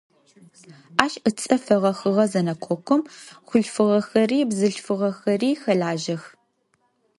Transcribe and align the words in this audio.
Ащ 1.03 1.13
ыцӏэ 1.29 1.55
фэгъэхьыгъэ 1.63 2.25
зэнэкъокъум 2.31 3.01
хъулъфыгъэхэри 3.47 4.39
бзылъфыгъэхэри 4.49 5.51
хэлажьэх. 5.61 6.23